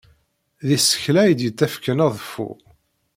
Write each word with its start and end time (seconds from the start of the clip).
D 0.67 0.69
isekla 0.77 1.19
ay 1.23 1.33
d-yettakfen 1.33 2.03
aḍeffu. 2.05 2.49